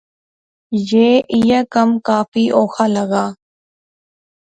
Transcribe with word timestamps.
یہ 0.91 1.07
ایہ 1.33 1.61
کم 1.73 1.89
کافی 2.07 2.45
اوخا 2.57 2.85
لغا 2.95 3.25